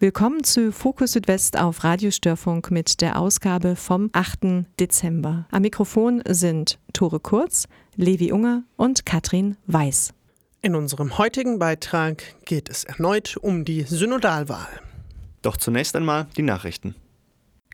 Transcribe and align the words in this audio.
Willkommen 0.00 0.44
zu 0.44 0.70
Fokus 0.70 1.14
Südwest 1.14 1.58
auf 1.58 1.82
Radiostörfunk 1.82 2.70
mit 2.70 3.00
der 3.00 3.18
Ausgabe 3.18 3.74
vom 3.74 4.10
8. 4.12 4.64
Dezember. 4.78 5.48
Am 5.50 5.62
Mikrofon 5.62 6.22
sind 6.24 6.78
Tore 6.92 7.18
Kurz, 7.18 7.66
Levi 7.96 8.30
Unger 8.30 8.62
und 8.76 9.04
Katrin 9.04 9.56
Weiß. 9.66 10.14
In 10.62 10.76
unserem 10.76 11.18
heutigen 11.18 11.58
Beitrag 11.58 12.22
geht 12.44 12.68
es 12.68 12.84
erneut 12.84 13.36
um 13.38 13.64
die 13.64 13.82
Synodalwahl. 13.82 14.68
Doch 15.42 15.56
zunächst 15.56 15.96
einmal 15.96 16.28
die 16.36 16.42
Nachrichten. 16.42 16.94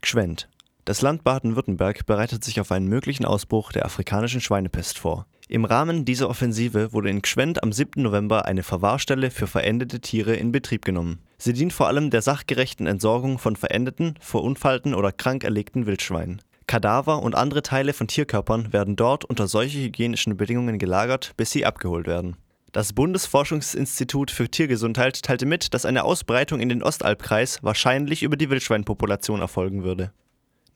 Gschwend. 0.01 0.49
Das 0.87 1.03
Land 1.03 1.25
Baden-Württemberg 1.25 2.07
bereitet 2.07 2.43
sich 2.43 2.59
auf 2.59 2.73
einen 2.73 2.89
möglichen 2.89 3.27
Ausbruch 3.27 3.71
der 3.71 3.85
afrikanischen 3.85 4.41
Schweinepest 4.41 4.99
vor. 4.99 5.27
Im 5.47 5.67
Rahmen 5.67 6.07
dieser 6.07 6.31
Offensive 6.31 6.95
wurde 6.95 7.11
in 7.11 7.21
Gschwend 7.21 7.63
am 7.63 7.71
7. 7.71 8.03
November 8.03 8.47
eine 8.47 8.63
Verwahrstelle 8.63 9.31
für 9.31 9.47
verendete 9.47 10.01
Tiere 10.01 10.35
in 10.35 10.53
Betrieb 10.53 10.87
genommen. 10.87 11.19
Sie 11.37 11.53
dient 11.53 11.75
vor 11.75 11.87
allem 11.87 12.09
der 12.09 12.23
sachgerechten 12.23 12.87
Entsorgung 12.87 13.39
von 13.39 13.55
verendeten, 13.55 14.15
verunfallten 14.21 14.95
oder 14.95 15.13
krank 15.13 15.45
erlegten 15.45 15.85
Wildschweinen. 15.85 16.41
Kadaver 16.67 17.23
und 17.23 17.35
andere 17.35 17.61
Teile 17.61 17.93
von 17.93 18.09
Tierkörpern 18.09 18.73
werden 18.73 18.97
dort 18.97 19.27
unter 19.27 19.47
solche 19.47 19.81
hygienischen 19.81 20.39
Bedingungen 20.39 20.79
gelagert, 20.79 21.33
bis 21.37 21.51
sie 21.51 21.67
abgeholt 21.67 22.07
werden. 22.07 22.37
Das 22.73 22.95
Bundesforschungsinstitut 22.95 24.31
für 24.31 24.49
Tiergesundheit 24.49 25.23
teilte 25.23 25.45
mit, 25.45 25.75
dass 25.75 25.85
eine 25.85 26.05
Ausbreitung 26.05 26.59
in 26.59 26.71
den 26.71 26.83
Ostalbkreis 26.83 27.63
wahrscheinlich 27.63 28.23
über 28.23 28.39
die 28.39 28.49
Wildschweinpopulation 28.49 29.41
erfolgen 29.41 29.85
würde. 29.85 30.11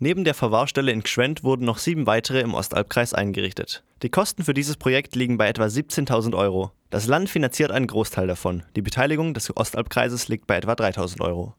Neben 0.01 0.23
der 0.23 0.35
Verwahrstelle 0.35 0.93
in 0.93 1.03
Gschwend 1.03 1.43
wurden 1.43 1.65
noch 1.65 1.79
sieben 1.79 2.07
weitere 2.07 2.41
im 2.41 2.55
Ostalbkreis 2.55 3.15
eingerichtet. 3.15 3.83
Die 4.03 4.11
Kosten 4.11 4.45
für 4.45 4.55
dieses 4.55 4.77
Projekt 4.77 5.17
liegen 5.17 5.39
bei 5.39 5.49
etwa 5.49 5.65
17.000 5.65 6.37
Euro. 6.37 6.71
Das 6.91 7.09
Land 7.09 7.29
finanziert 7.29 7.73
einen 7.73 7.89
Großteil 7.89 8.29
davon. 8.29 8.63
Die 8.77 8.83
Beteiligung 8.83 9.35
des 9.35 9.57
Ostalbkreises 9.57 10.29
liegt 10.29 10.47
bei 10.47 10.57
etwa 10.57 10.75
3.000 10.75 11.21
Euro. 11.21 11.55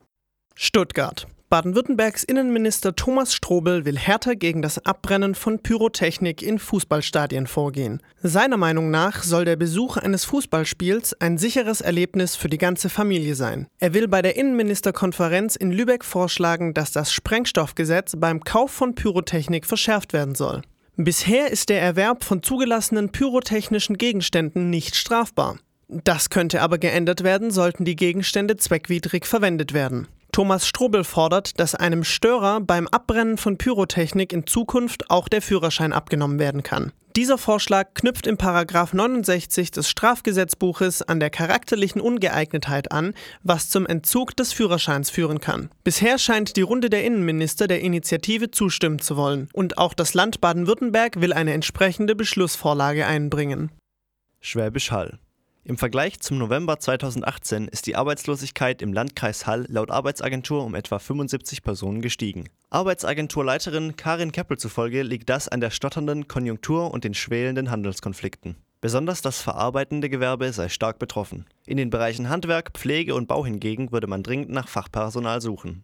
Stuttgart. 0.61 1.25
Baden-Württembergs 1.49 2.25
Innenminister 2.25 2.93
Thomas 2.93 3.33
Strobel 3.33 3.85
will 3.85 3.97
härter 3.97 4.35
gegen 4.35 4.61
das 4.61 4.85
Abbrennen 4.85 5.33
von 5.33 5.59
Pyrotechnik 5.63 6.41
in 6.41 6.59
Fußballstadien 6.59 7.47
vorgehen. 7.47 8.03
Seiner 8.21 8.57
Meinung 8.57 8.91
nach 8.91 9.23
soll 9.23 9.45
der 9.45 9.55
Besuch 9.55 9.95
eines 9.95 10.25
Fußballspiels 10.25 11.21
ein 11.21 11.37
sicheres 11.37 11.79
Erlebnis 11.79 12.35
für 12.35 12.49
die 12.49 12.57
ganze 12.57 12.89
Familie 12.89 13.35
sein. 13.35 13.67
Er 13.79 13.93
will 13.93 14.09
bei 14.09 14.21
der 14.21 14.35
Innenministerkonferenz 14.35 15.55
in 15.55 15.71
Lübeck 15.71 16.03
vorschlagen, 16.03 16.73
dass 16.73 16.91
das 16.91 17.13
Sprengstoffgesetz 17.13 18.17
beim 18.17 18.43
Kauf 18.43 18.71
von 18.71 18.95
Pyrotechnik 18.95 19.65
verschärft 19.65 20.11
werden 20.11 20.35
soll. 20.35 20.61
Bisher 20.97 21.49
ist 21.49 21.69
der 21.69 21.81
Erwerb 21.81 22.25
von 22.25 22.43
zugelassenen 22.43 23.13
pyrotechnischen 23.13 23.97
Gegenständen 23.97 24.69
nicht 24.69 24.97
strafbar. 24.97 25.57
Das 25.87 26.29
könnte 26.29 26.61
aber 26.61 26.79
geändert 26.79 27.23
werden, 27.23 27.49
sollten 27.49 27.85
die 27.85 27.95
Gegenstände 27.95 28.57
zweckwidrig 28.57 29.25
verwendet 29.25 29.73
werden. 29.73 30.09
Thomas 30.39 30.65
Strobel 30.65 31.03
fordert, 31.03 31.59
dass 31.59 31.75
einem 31.75 32.05
Störer 32.05 32.61
beim 32.61 32.87
Abbrennen 32.87 33.35
von 33.35 33.57
Pyrotechnik 33.57 34.31
in 34.31 34.47
Zukunft 34.47 35.09
auch 35.11 35.27
der 35.27 35.41
Führerschein 35.41 35.91
abgenommen 35.91 36.39
werden 36.39 36.63
kann. 36.63 36.93
Dieser 37.17 37.37
Vorschlag 37.37 37.93
knüpft 37.93 38.25
im 38.25 38.37
Paragraph 38.37 38.93
69 38.93 39.71
des 39.71 39.89
Strafgesetzbuches 39.89 41.01
an 41.01 41.19
der 41.19 41.29
charakterlichen 41.29 41.99
Ungeeignetheit 41.99 42.93
an, 42.93 43.15
was 43.43 43.69
zum 43.69 43.85
Entzug 43.85 44.33
des 44.33 44.53
Führerscheins 44.53 45.09
führen 45.09 45.41
kann. 45.41 45.71
Bisher 45.83 46.17
scheint 46.17 46.55
die 46.55 46.61
Runde 46.61 46.89
der 46.89 47.03
Innenminister 47.03 47.67
der 47.67 47.81
Initiative 47.81 48.49
zustimmen 48.49 48.99
zu 48.99 49.17
wollen, 49.17 49.49
und 49.51 49.77
auch 49.77 49.93
das 49.93 50.13
Land 50.13 50.39
Baden-Württemberg 50.39 51.19
will 51.19 51.33
eine 51.33 51.51
entsprechende 51.51 52.15
Beschlussvorlage 52.15 53.05
einbringen. 53.05 53.73
Schwäbisch 54.39 54.89
Hall. 54.89 55.19
Im 55.65 55.77
Vergleich 55.77 56.19
zum 56.21 56.37
November 56.37 56.79
2018 56.79 57.67
ist 57.67 57.85
die 57.85 57.95
Arbeitslosigkeit 57.95 58.81
im 58.81 58.93
Landkreis 58.93 59.45
Hall 59.45 59.65
laut 59.67 59.91
Arbeitsagentur 59.91 60.63
um 60.63 60.73
etwa 60.73 60.99
75 60.99 61.63
Personen 61.63 62.01
gestiegen. 62.01 62.45
Arbeitsagenturleiterin 62.69 63.97
Karin 63.97 64.31
Keppel 64.31 64.57
zufolge 64.57 65.03
liegt 65.03 65.29
das 65.29 65.49
an 65.49 65.59
der 65.59 65.69
stotternden 65.69 66.27
Konjunktur 66.27 66.91
und 66.91 67.03
den 67.03 67.13
schwelenden 67.13 67.71
Handelskonflikten. 67.71 68.55
Besonders 68.81 69.21
das 69.21 69.41
verarbeitende 69.41 70.09
Gewerbe 70.09 70.53
sei 70.53 70.69
stark 70.69 70.97
betroffen. 70.97 71.45
In 71.65 71.75
den 71.75 71.89
Bereichen 71.89 72.29
Handwerk, 72.29 72.71
Pflege 72.73 73.13
und 73.13 73.27
Bau 73.27 73.45
hingegen 73.45 73.91
würde 73.91 74.07
man 74.07 74.23
dringend 74.23 74.51
nach 74.51 74.69
Fachpersonal 74.69 75.41
suchen. 75.41 75.83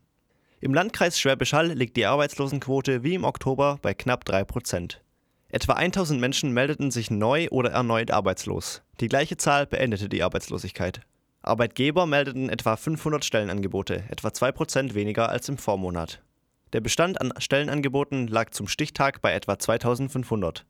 Im 0.61 0.73
Landkreis 0.73 1.19
Schwäbisch 1.19 1.51
Hall 1.51 1.73
liegt 1.73 1.97
die 1.97 2.05
Arbeitslosenquote 2.05 3.03
wie 3.03 3.15
im 3.15 3.25
Oktober 3.25 3.77
bei 3.81 3.93
knapp 3.93 4.23
3 4.23 4.45
Prozent. 4.45 5.01
Etwa 5.49 5.73
1000 5.73 6.19
Menschen 6.19 6.53
meldeten 6.53 6.89
sich 6.89 7.11
neu 7.11 7.49
oder 7.49 7.71
erneut 7.71 8.11
arbeitslos. 8.11 8.81
Die 9.01 9.07
gleiche 9.09 9.35
Zahl 9.37 9.65
beendete 9.65 10.07
die 10.07 10.23
Arbeitslosigkeit. 10.23 11.01
Arbeitgeber 11.41 12.05
meldeten 12.05 12.49
etwa 12.49 12.75
500 12.75 13.25
Stellenangebote, 13.25 14.03
etwa 14.09 14.29
2% 14.29 14.93
weniger 14.93 15.29
als 15.29 15.49
im 15.49 15.57
Vormonat. 15.57 16.21
Der 16.73 16.81
Bestand 16.81 17.21
an 17.21 17.33
Stellenangeboten 17.37 18.27
lag 18.27 18.51
zum 18.51 18.67
Stichtag 18.67 19.21
bei 19.21 19.33
etwa 19.33 19.59
2500. 19.59 20.65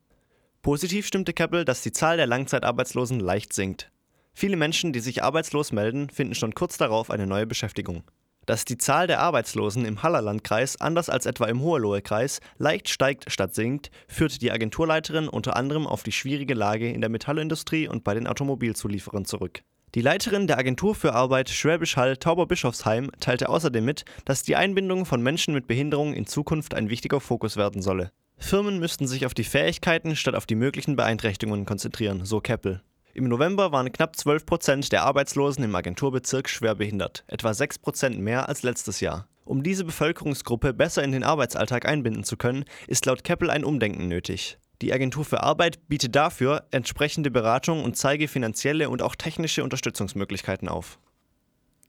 Positiv 0.62 1.06
stimmte 1.06 1.34
Keppel, 1.34 1.66
dass 1.66 1.84
die 1.84 1.92
Zahl 1.92 2.18
der 2.18 2.28
Langzeitarbeitslosen 2.28 3.20
leicht 3.20 3.54
sinkt. 3.54 3.92
Viele 4.34 4.58
Menschen, 4.58 4.92
die 4.92 5.00
sich 5.00 5.24
arbeitslos 5.24 5.72
melden, 5.72 6.10
finden 6.10 6.36
schon 6.36 6.56
kurz 6.56 6.78
darauf 6.78 7.10
eine 7.10 7.28
neue 7.28 7.46
Beschäftigung. 7.46 8.04
Dass 8.46 8.64
die 8.64 8.78
Zahl 8.78 9.08
der 9.08 9.22
Arbeitslosen 9.22 9.86
im 9.86 10.04
Hallerlandkreis, 10.04 10.80
anders 10.80 11.10
als 11.10 11.26
etwa 11.26 11.46
im 11.46 11.62
Hohenlohe-Kreis, 11.62 12.42
leicht 12.58 12.90
steigt 12.90 13.32
statt 13.32 13.56
sinkt, 13.56 13.90
führt 14.08 14.42
die 14.42 14.52
Agenturleiterin 14.52 15.28
unter 15.28 15.56
anderem 15.56 15.88
auf 15.88 16.04
die 16.04 16.12
schwierige 16.12 16.54
Lage 16.54 16.92
in 16.92 17.02
der 17.02 17.10
Metallindustrie 17.10 17.88
und 17.88 18.04
bei 18.04 18.14
den 18.14 18.28
Automobilzulieferern 18.28 19.26
zurück. 19.26 19.62
Die 19.96 20.02
Leiterin 20.02 20.46
der 20.46 20.58
Agentur 20.58 20.94
für 20.94 21.14
Arbeit 21.14 21.50
Schwäbisch 21.50 21.96
Hall 21.96 22.18
Tauberbischofsheim 22.18 23.12
teilte 23.20 23.50
außerdem 23.50 23.84
mit, 23.84 24.04
dass 24.26 24.44
die 24.44 24.58
Einbindung 24.58 25.06
von 25.06 25.24
Menschen 25.24 25.54
mit 25.54 25.68
Behinderung 25.68 26.14
in 26.14 26.28
Zukunft 26.28 26.74
ein 26.74 26.90
wichtiger 26.90 27.22
Fokus 27.22 27.56
werden 27.56 27.82
solle. 27.82 28.12
Firmen 28.38 28.80
müssten 28.80 29.08
sich 29.08 29.26
auf 29.26 29.34
die 29.34 29.46
Fähigkeiten 29.46 30.16
statt 30.16 30.36
auf 30.36 30.46
die 30.46 30.56
möglichen 30.56 30.98
Beeinträchtigungen 30.98 31.66
konzentrieren, 31.66 32.26
so 32.26 32.42
Keppel. 32.42 32.82
Im 33.16 33.30
November 33.30 33.72
waren 33.72 33.94
knapp 33.94 34.18
12 34.18 34.46
Prozent 34.46 34.92
der 34.92 35.04
Arbeitslosen 35.04 35.64
im 35.64 35.74
Agenturbezirk 35.74 36.50
schwer 36.50 36.76
behindert, 36.76 37.24
etwa 37.28 37.54
6 37.54 37.80
Prozent 37.80 38.20
mehr 38.20 38.50
als 38.50 38.62
letztes 38.62 39.00
Jahr. 39.00 39.30
Um 39.46 39.64
diese 39.64 39.86
Bevölkerungsgruppe 39.86 40.74
besser 40.74 41.02
in 41.02 41.14
den 41.14 41.24
Arbeitsalltag 41.24 41.88
einbinden 41.88 42.26
zu 42.26 42.36
können, 42.36 42.66
ist 42.88 43.06
laut 43.06 43.24
Keppel 43.24 43.50
ein 43.50 43.64
Umdenken 43.64 44.10
nötig. 44.10 44.58
Die 44.82 44.92
Agentur 44.92 45.24
für 45.24 45.44
Arbeit 45.44 45.88
bietet 45.88 46.14
dafür 46.14 46.66
entsprechende 46.72 47.32
Beratung 47.32 47.86
und 47.86 47.96
zeige 47.96 48.28
finanzielle 48.28 48.90
und 48.90 49.02
auch 49.02 49.16
technische 49.16 49.64
Unterstützungsmöglichkeiten 49.64 50.68
auf. 50.68 51.00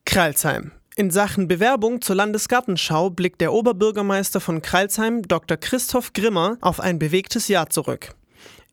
Kralsheim. 0.05 0.71
In 0.95 1.11
Sachen 1.11 1.49
Bewerbung 1.49 2.03
zur 2.03 2.15
Landesgartenschau 2.15 3.11
blickt 3.11 3.41
der 3.41 3.53
Oberbürgermeister 3.53 4.39
von 4.39 4.63
Kralsheim, 4.63 5.23
Dr. 5.23 5.57
Christoph 5.57 6.13
Grimmer, 6.13 6.57
auf 6.61 6.79
ein 6.79 7.01
bewegtes 7.01 7.49
Jahr 7.49 7.69
zurück. 7.69 8.15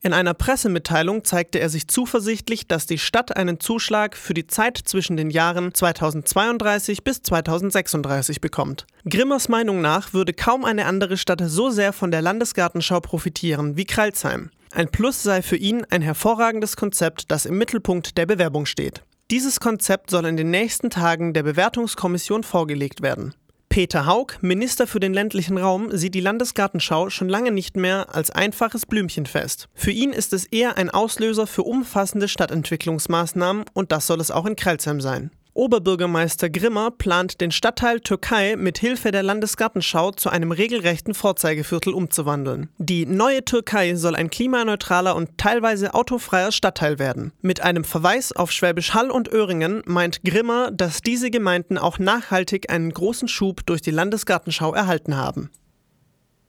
In 0.04 0.12
einer 0.12 0.34
Pressemitteilung 0.34 1.24
zeigte 1.24 1.60
er 1.60 1.70
sich 1.70 1.88
zuversichtlich, 1.88 2.68
dass 2.68 2.84
die 2.84 2.98
Stadt 2.98 3.38
einen 3.38 3.58
Zuschlag 3.58 4.18
für 4.18 4.34
die 4.34 4.46
Zeit 4.46 4.76
zwischen 4.76 5.16
den 5.16 5.30
Jahren 5.30 5.72
2032 5.72 7.02
bis 7.04 7.22
2036 7.22 8.42
bekommt. 8.42 8.86
Grimmers 9.08 9.48
Meinung 9.48 9.80
nach 9.80 10.12
würde 10.12 10.34
kaum 10.34 10.66
eine 10.66 10.84
andere 10.84 11.16
Stadt 11.16 11.40
so 11.46 11.70
sehr 11.70 11.94
von 11.94 12.10
der 12.10 12.20
Landesgartenschau 12.20 13.00
profitieren 13.00 13.78
wie 13.78 13.86
Kralsheim. 13.86 14.50
Ein 14.72 14.90
Plus 14.90 15.22
sei 15.22 15.40
für 15.40 15.56
ihn 15.56 15.86
ein 15.88 16.02
hervorragendes 16.02 16.76
Konzept, 16.76 17.30
das 17.30 17.46
im 17.46 17.56
Mittelpunkt 17.56 18.18
der 18.18 18.26
Bewerbung 18.26 18.66
steht. 18.66 19.02
Dieses 19.30 19.58
Konzept 19.58 20.10
soll 20.10 20.26
in 20.26 20.36
den 20.36 20.50
nächsten 20.50 20.90
Tagen 20.90 21.32
der 21.32 21.44
Bewertungskommission 21.44 22.42
vorgelegt 22.42 23.00
werden. 23.00 23.34
Peter 23.74 24.06
Haug, 24.06 24.38
Minister 24.40 24.86
für 24.86 25.00
den 25.00 25.12
ländlichen 25.12 25.58
Raum, 25.58 25.88
sieht 25.90 26.14
die 26.14 26.20
Landesgartenschau 26.20 27.10
schon 27.10 27.28
lange 27.28 27.50
nicht 27.50 27.76
mehr 27.76 28.14
als 28.14 28.30
einfaches 28.30 28.86
Blümchenfest. 28.86 29.68
Für 29.74 29.90
ihn 29.90 30.12
ist 30.12 30.32
es 30.32 30.44
eher 30.44 30.76
ein 30.76 30.90
Auslöser 30.90 31.48
für 31.48 31.64
umfassende 31.64 32.28
Stadtentwicklungsmaßnahmen 32.28 33.64
und 33.72 33.90
das 33.90 34.06
soll 34.06 34.20
es 34.20 34.30
auch 34.30 34.46
in 34.46 34.54
Kralsheim 34.54 35.00
sein. 35.00 35.32
Oberbürgermeister 35.54 36.50
Grimmer 36.50 36.90
plant, 36.90 37.40
den 37.40 37.52
Stadtteil 37.52 38.00
Türkei 38.00 38.56
mit 38.56 38.78
Hilfe 38.78 39.12
der 39.12 39.22
Landesgartenschau 39.22 40.10
zu 40.10 40.28
einem 40.28 40.50
regelrechten 40.50 41.14
Vorzeigeviertel 41.14 41.94
umzuwandeln. 41.94 42.68
Die 42.78 43.06
neue 43.06 43.44
Türkei 43.44 43.94
soll 43.94 44.16
ein 44.16 44.30
klimaneutraler 44.30 45.14
und 45.14 45.38
teilweise 45.38 45.94
autofreier 45.94 46.50
Stadtteil 46.50 46.98
werden. 46.98 47.32
Mit 47.40 47.60
einem 47.60 47.84
Verweis 47.84 48.32
auf 48.32 48.50
Schwäbisch 48.50 48.94
Hall 48.94 49.10
und 49.10 49.32
Öhringen 49.32 49.82
meint 49.86 50.24
Grimmer, 50.24 50.72
dass 50.72 51.00
diese 51.00 51.30
Gemeinden 51.30 51.78
auch 51.78 52.00
nachhaltig 52.00 52.70
einen 52.70 52.92
großen 52.92 53.28
Schub 53.28 53.64
durch 53.64 53.80
die 53.80 53.92
Landesgartenschau 53.92 54.74
erhalten 54.74 55.16
haben. 55.16 55.50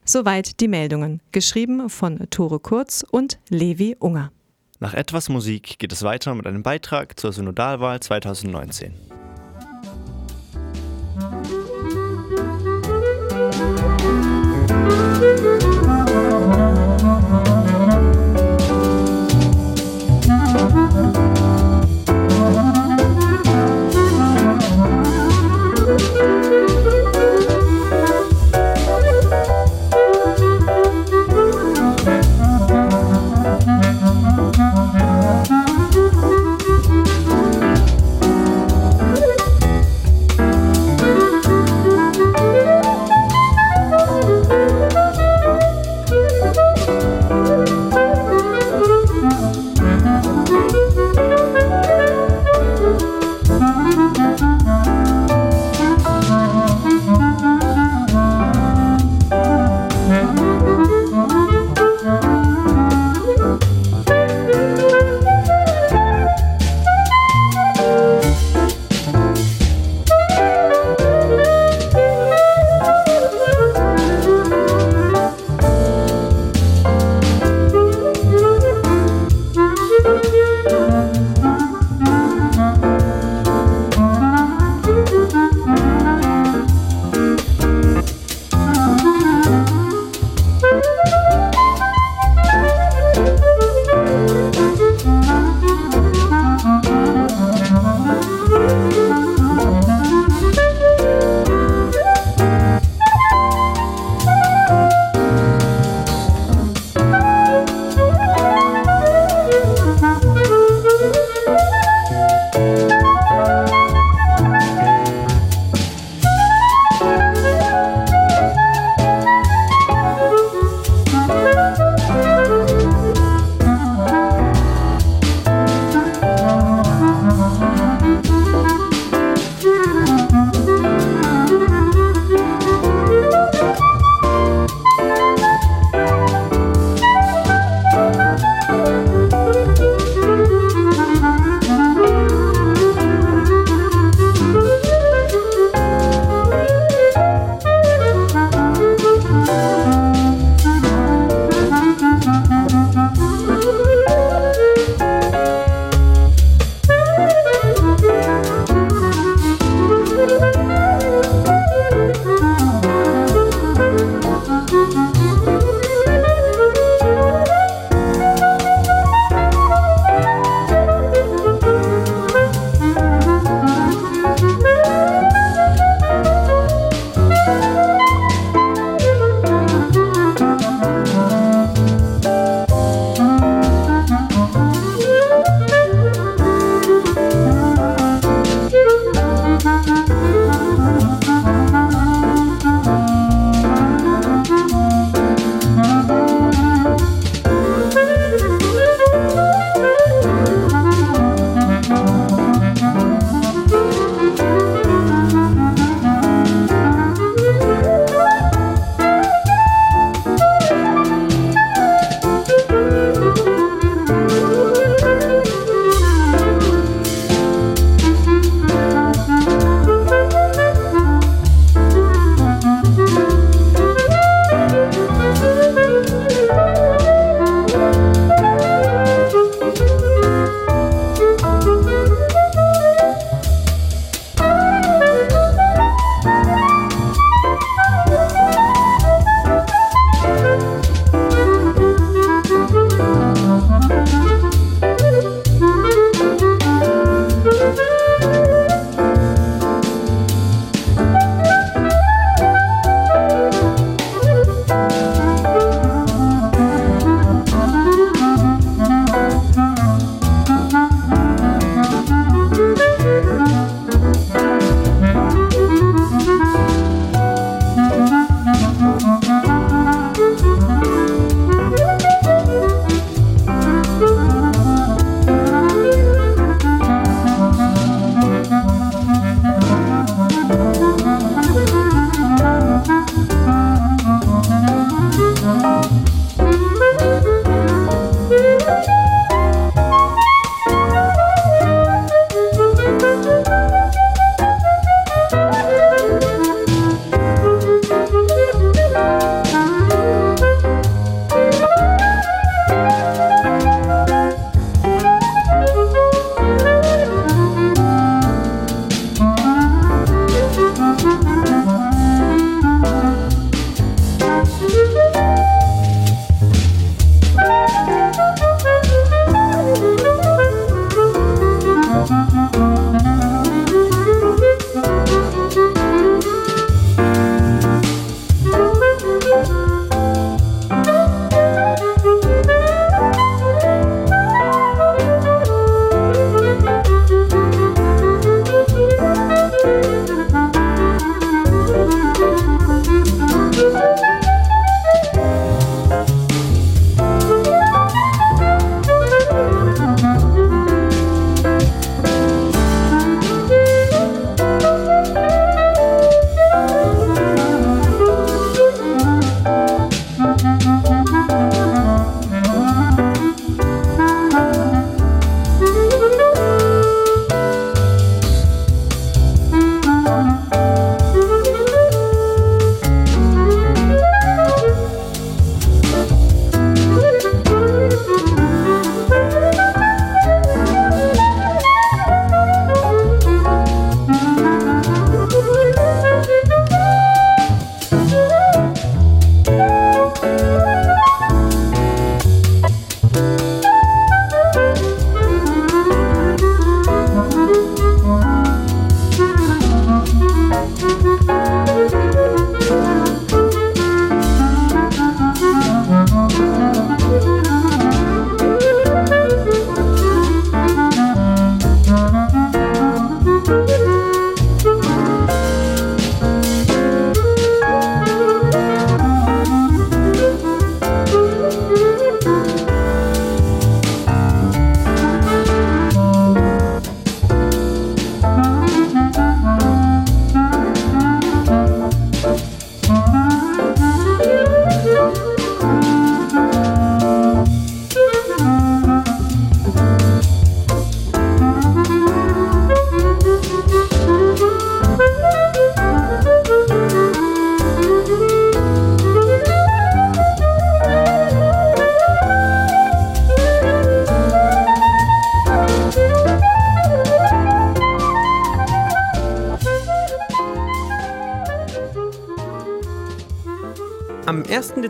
Soweit 0.03 0.59
die 0.59 0.67
Meldungen, 0.67 1.21
geschrieben 1.31 1.89
von 1.89 2.27
Tore 2.29 2.59
Kurz 2.59 3.03
und 3.09 3.39
Levi 3.49 3.95
Unger. 3.99 4.31
Nach 4.85 4.93
etwas 4.93 5.29
Musik 5.29 5.79
geht 5.79 5.91
es 5.91 6.03
weiter 6.03 6.35
mit 6.35 6.45
einem 6.45 6.61
Beitrag 6.61 7.19
zur 7.19 7.33
Synodalwahl 7.33 7.99
2019. 7.99 8.93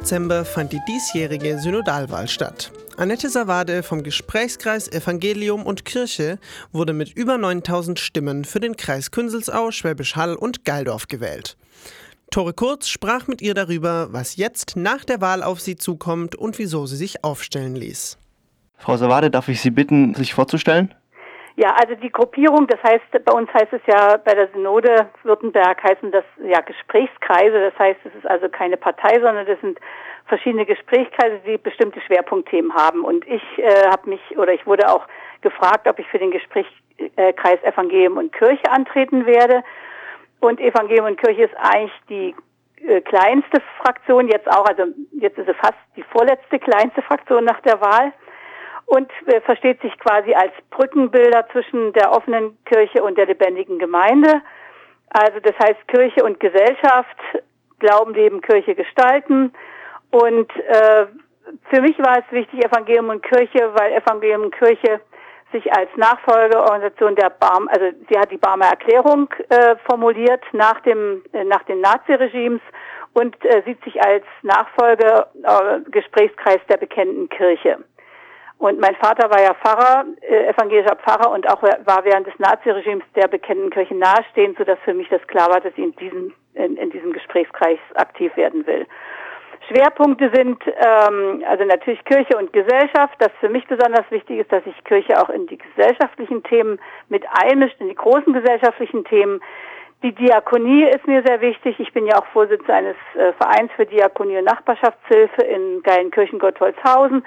Dezember 0.05 0.45
fand 0.45 0.71
die 0.71 0.81
diesjährige 0.88 1.57
Synodalwahl 1.57 2.27
statt. 2.27 2.71
Annette 2.95 3.27
Savade 3.27 3.81
vom 3.81 4.03
Gesprächskreis 4.03 4.88
Evangelium 4.88 5.65
und 5.65 5.83
Kirche 5.83 6.38
wurde 6.71 6.93
mit 6.93 7.12
über 7.13 7.39
9000 7.39 8.00
Stimmen 8.00 8.45
für 8.45 8.59
den 8.59 8.77
Kreis 8.77 9.09
Künzelsau, 9.09 9.71
Schwäbisch 9.71 10.15
Hall 10.15 10.35
und 10.35 10.63
Geildorf 10.63 11.07
gewählt. 11.07 11.57
Tore 12.29 12.53
Kurz 12.53 12.88
sprach 12.88 13.25
mit 13.25 13.41
ihr 13.41 13.55
darüber, 13.55 14.13
was 14.13 14.35
jetzt 14.35 14.75
nach 14.75 15.05
der 15.05 15.21
Wahl 15.21 15.41
auf 15.41 15.59
sie 15.59 15.75
zukommt 15.75 16.35
und 16.35 16.59
wieso 16.59 16.85
sie 16.85 16.97
sich 16.97 17.24
aufstellen 17.24 17.75
ließ. 17.75 18.19
Frau 18.77 18.97
Savade, 18.97 19.31
darf 19.31 19.47
ich 19.47 19.59
Sie 19.59 19.71
bitten, 19.71 20.13
sich 20.13 20.35
vorzustellen? 20.35 20.93
Ja, 21.57 21.74
also 21.79 21.95
die 21.95 22.12
Gruppierung, 22.12 22.67
das 22.67 22.83
heißt, 22.83 23.24
bei 23.24 23.31
uns 23.31 23.50
heißt 23.53 23.71
es 23.71 23.81
ja, 23.88 24.17
bei 24.17 24.33
der 24.33 24.50
Synode 24.50 25.09
Württemberg 25.24 25.81
heißen 25.83 26.12
das 26.12 26.25
ja 26.43 26.59
Gesprächskreise. 26.59 27.71
Das 27.71 27.79
heißt, 27.79 28.00
es 28.03 28.13
ist 28.13 28.27
also 28.27 28.50
keine 28.50 28.75
Partei, 28.75 29.13
sondern 29.21 29.45
das 29.45 29.59
sind 29.62 29.79
verschiedene 30.25 30.65
Gesprächskreise, 30.65 31.39
die 31.45 31.57
bestimmte 31.57 32.01
Schwerpunktthemen 32.01 32.74
haben. 32.74 33.05
Und 33.05 33.25
ich 33.25 33.43
äh, 33.57 33.88
habe 33.88 34.09
mich 34.09 34.38
oder 34.38 34.51
ich 34.53 34.65
wurde 34.67 34.89
auch 34.89 35.07
gefragt, 35.41 35.88
ob 35.88 35.97
ich 35.97 36.07
für 36.07 36.19
den 36.19 36.31
Gesprächskreis 36.31 37.63
Evangelium 37.63 38.17
und 38.17 38.33
Kirche 38.33 38.69
antreten 38.69 39.25
werde. 39.25 39.63
Und 40.41 40.59
Evangelium 40.59 41.05
und 41.05 41.21
Kirche 41.21 41.43
ist 41.43 41.55
eigentlich 41.57 41.93
die 42.09 42.35
äh, 42.85 43.00
kleinste 43.00 43.62
Fraktion 43.81 44.27
jetzt 44.27 44.51
auch, 44.51 44.65
also 44.65 44.83
jetzt 45.13 45.38
ist 45.38 45.47
es 45.47 45.55
fast 45.55 45.77
die 45.95 46.03
vorletzte 46.03 46.59
kleinste 46.59 47.01
Fraktion 47.01 47.45
nach 47.45 47.62
der 47.62 47.79
Wahl 47.79 48.12
und 48.86 49.10
äh, 49.27 49.42
versteht 49.42 49.82
sich 49.82 49.98
quasi 50.00 50.34
als 50.34 50.54
Brückenbilder 50.70 51.48
zwischen 51.51 51.92
der 51.94 52.12
offenen 52.12 52.58
Kirche 52.65 53.04
und 53.04 53.18
der 53.18 53.25
lebendigen 53.25 53.80
Gemeinde. 53.80 54.42
Also 55.10 55.39
das 55.39 55.56
heißt 55.60 55.88
Kirche 55.88 56.24
und 56.24 56.39
Gesellschaft, 56.39 57.18
Glauben, 57.80 58.13
Leben, 58.13 58.42
Kirche 58.42 58.75
gestalten. 58.75 59.51
Und 60.12 60.56
äh, 60.56 61.08
für 61.70 61.82
mich 61.82 61.98
war 62.00 62.20
es 62.20 62.32
wichtig, 62.32 62.63
Evangelium 62.63 63.10
und 63.10 63.24
Kirche, 63.24 63.72
weil 63.74 63.94
Evangelium 63.94 64.44
und 64.44 64.56
Kirche 64.56 65.01
sich 65.51 65.74
als 65.74 65.89
Nachfolgeorganisation 65.96 67.15
der 67.15 67.30
Barm, 67.30 67.68
also 67.70 67.86
sie 68.10 68.18
hat 68.18 68.32
die 68.32 68.38
Barmer 68.38 68.65
Erklärung 68.65 69.30
äh, 69.50 69.75
formuliert 69.88 70.42
nach 70.51 70.82
dem 70.82 71.24
äh, 71.34 71.44
nach 71.44 71.62
den 71.63 71.82
Naziregimes 71.82 72.62
und 73.13 73.36
äh, 73.46 73.62
sieht 73.65 73.84
sich 73.84 74.04
als 74.04 74.24
Nachfolgegesprächskreis 74.42 76.58
äh, 76.58 76.68
der 76.70 76.77
bekennenden 76.77 77.30
Kirche. 77.30 77.77
Und 78.57 78.79
mein 78.79 78.95
Vater 78.95 79.29
war 79.29 79.41
ja 79.41 79.53
Pfarrer, 79.53 80.05
äh, 80.21 80.47
evangelischer 80.47 80.95
Pfarrer 80.95 81.31
und 81.31 81.50
auch 81.50 81.62
war 81.62 82.05
während 82.05 82.25
des 82.25 82.39
Naziregimes 82.39 83.03
der 83.15 83.27
bekennenden 83.27 83.69
Kirche 83.69 83.95
nahestehend, 83.95 84.57
sodass 84.57 84.79
für 84.85 84.93
mich 84.93 85.09
das 85.09 85.25
klar 85.27 85.50
war, 85.50 85.59
dass 85.59 85.74
ich 85.74 85.83
in 85.83 85.95
diesem, 85.97 86.33
in, 86.53 86.77
in 86.77 86.89
diesem 86.89 87.12
Gesprächskreis 87.12 87.79
aktiv 87.95 88.35
werden 88.38 88.65
will. 88.65 88.88
Schwerpunkte 89.67 90.31
sind 90.33 90.62
ähm, 90.67 91.43
also 91.47 91.63
natürlich 91.65 92.03
Kirche 92.05 92.38
und 92.38 92.53
Gesellschaft. 92.53 93.15
Das 93.19 93.31
für 93.39 93.50
mich 93.50 93.65
besonders 93.67 94.09
wichtig 94.09 94.39
ist, 94.39 94.51
dass 94.51 94.63
sich 94.63 94.83
Kirche 94.83 95.21
auch 95.21 95.29
in 95.29 95.47
die 95.47 95.57
gesellschaftlichen 95.57 96.43
Themen 96.43 96.79
mit 97.09 97.25
einmischt, 97.29 97.79
in 97.79 97.89
die 97.89 97.95
großen 97.95 98.31
gesellschaftlichen 98.31 99.03
Themen. 99.05 99.41
Die 100.03 100.13
Diakonie 100.13 100.83
ist 100.83 101.07
mir 101.07 101.24
sehr 101.25 101.41
wichtig. 101.41 101.79
Ich 101.79 101.91
bin 101.93 102.05
ja 102.05 102.19
auch 102.19 102.25
Vorsitzende 102.27 102.74
eines 102.74 102.95
äh, 103.15 103.33
Vereins 103.33 103.71
für 103.75 103.85
Diakonie 103.85 104.38
und 104.38 104.45
Nachbarschaftshilfe 104.45 105.41
in 105.41 105.81
Geilenkirchen-Gottholzhausen. 105.81 107.25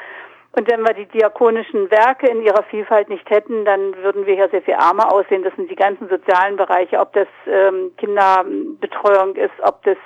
Und 0.59 0.69
wenn 0.69 0.83
wir 0.83 0.93
die 0.93 1.07
diakonischen 1.07 1.89
Werke 1.89 2.27
in 2.27 2.43
ihrer 2.43 2.65
Vielfalt 2.65 3.09
nicht 3.09 3.31
hätten, 3.31 3.65
dann 3.65 3.95
würden 4.03 4.27
wir 4.27 4.35
hier 4.35 4.49
sehr 4.49 4.63
viel 4.63 4.75
armer 4.75 5.13
aussehen. 5.13 5.45
Das 5.45 5.55
sind 5.55 5.71
die 5.71 5.77
ganzen 5.77 6.09
sozialen 6.09 6.57
Bereiche, 6.57 6.99
ob 6.99 7.13
das 7.13 7.29
ähm, 7.47 7.93
Kinderbetreuung 7.97 9.37
ist, 9.37 9.55
ob 9.63 9.85
das 9.85 9.97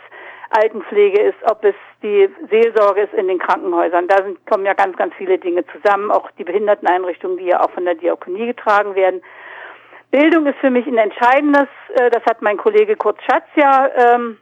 Altenpflege 0.50 1.22
ist, 1.22 1.38
ob 1.50 1.64
es 1.64 1.74
die 2.02 2.28
Seelsorge 2.50 3.00
ist 3.00 3.14
in 3.14 3.28
den 3.28 3.38
Krankenhäusern. 3.38 4.08
Da 4.08 4.18
sind, 4.18 4.44
kommen 4.44 4.66
ja 4.66 4.74
ganz, 4.74 4.94
ganz 4.98 5.14
viele 5.14 5.38
Dinge 5.38 5.64
zusammen. 5.68 6.10
Auch 6.10 6.30
die 6.32 6.44
Behinderteneinrichtungen, 6.44 7.38
die 7.38 7.46
ja 7.46 7.64
auch 7.64 7.70
von 7.70 7.86
der 7.86 7.94
Diakonie 7.94 8.44
getragen 8.44 8.94
werden. 8.94 9.22
Bildung 10.10 10.44
ist 10.44 10.58
für 10.58 10.68
mich 10.68 10.86
ein 10.86 10.98
entscheidendes. 10.98 11.68
Äh, 11.94 12.10
das 12.10 12.22
hat 12.26 12.42
mein 12.42 12.58
Kollege 12.58 12.94
Kurt 12.96 13.18
Schatz 13.22 13.46
ja 13.54 13.88
ähm, 13.96 14.36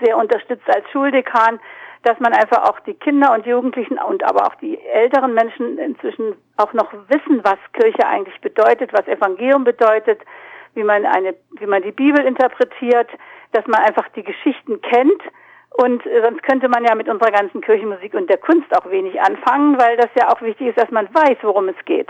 sehr 0.00 0.16
unterstützt 0.16 0.72
als 0.72 0.88
Schuldekan 0.92 1.58
dass 2.02 2.18
man 2.20 2.32
einfach 2.32 2.68
auch 2.68 2.80
die 2.80 2.94
Kinder 2.94 3.32
und 3.34 3.46
Jugendlichen 3.46 3.98
und 3.98 4.22
aber 4.24 4.46
auch 4.46 4.54
die 4.56 4.78
älteren 4.86 5.34
Menschen 5.34 5.78
inzwischen 5.78 6.36
auch 6.56 6.72
noch 6.72 6.92
wissen, 7.08 7.42
was 7.44 7.58
Kirche 7.72 8.06
eigentlich 8.06 8.40
bedeutet, 8.40 8.92
was 8.92 9.06
Evangelium 9.08 9.64
bedeutet, 9.64 10.20
wie 10.74 10.84
man 10.84 11.04
eine, 11.06 11.34
wie 11.58 11.66
man 11.66 11.82
die 11.82 11.92
Bibel 11.92 12.24
interpretiert, 12.24 13.08
dass 13.52 13.66
man 13.66 13.80
einfach 13.82 14.08
die 14.14 14.22
Geschichten 14.22 14.80
kennt. 14.82 15.22
Und 15.70 16.02
sonst 16.22 16.42
könnte 16.42 16.68
man 16.68 16.84
ja 16.84 16.94
mit 16.94 17.08
unserer 17.08 17.30
ganzen 17.30 17.60
Kirchenmusik 17.60 18.14
und 18.14 18.28
der 18.28 18.38
Kunst 18.38 18.74
auch 18.76 18.90
wenig 18.90 19.20
anfangen, 19.20 19.78
weil 19.78 19.96
das 19.96 20.08
ja 20.18 20.28
auch 20.28 20.40
wichtig 20.40 20.68
ist, 20.68 20.78
dass 20.78 20.90
man 20.90 21.08
weiß, 21.14 21.38
worum 21.42 21.68
es 21.68 21.76
geht. 21.84 22.08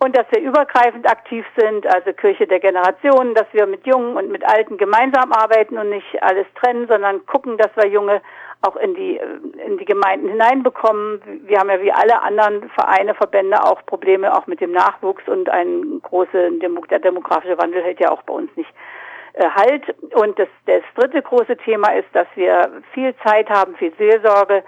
Und 0.00 0.16
dass 0.16 0.26
wir 0.30 0.40
übergreifend 0.40 1.10
aktiv 1.10 1.44
sind, 1.56 1.84
also 1.86 2.12
Kirche 2.12 2.46
der 2.46 2.60
Generationen, 2.60 3.34
dass 3.34 3.46
wir 3.52 3.66
mit 3.66 3.84
Jungen 3.84 4.16
und 4.16 4.30
mit 4.30 4.44
Alten 4.44 4.78
gemeinsam 4.78 5.32
arbeiten 5.32 5.76
und 5.76 5.90
nicht 5.90 6.22
alles 6.22 6.46
trennen, 6.54 6.86
sondern 6.86 7.26
gucken, 7.26 7.58
dass 7.58 7.74
wir 7.74 7.88
Junge 7.90 8.22
auch 8.62 8.76
in 8.76 8.94
die, 8.94 9.20
in 9.64 9.78
die 9.78 9.84
Gemeinden 9.84 10.28
hineinbekommen. 10.28 11.20
Wir 11.46 11.58
haben 11.58 11.70
ja 11.70 11.80
wie 11.80 11.92
alle 11.92 12.22
anderen 12.22 12.68
Vereine, 12.70 13.14
Verbände 13.14 13.62
auch 13.62 13.84
Probleme 13.86 14.34
auch 14.36 14.46
mit 14.46 14.60
dem 14.60 14.72
Nachwuchs 14.72 15.26
und 15.28 15.48
ein 15.48 16.00
großer, 16.02 16.50
der 16.90 16.98
demografische 16.98 17.58
Wandel 17.58 17.82
hält 17.82 18.00
ja 18.00 18.10
auch 18.10 18.22
bei 18.22 18.34
uns 18.34 18.50
nicht 18.56 18.70
äh, 19.34 19.48
Halt. 19.48 19.84
Und 20.14 20.38
das, 20.38 20.48
das 20.66 20.82
dritte 20.96 21.22
große 21.22 21.56
Thema 21.58 21.92
ist, 21.94 22.08
dass 22.12 22.26
wir 22.34 22.82
viel 22.92 23.14
Zeit 23.24 23.48
haben, 23.48 23.76
viel 23.76 23.92
Seelsorge, 23.96 24.64